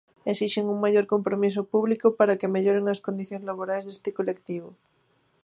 [0.31, 4.69] Esixen un maior compromiso público para que melloren as condicións laborais deste colectivo.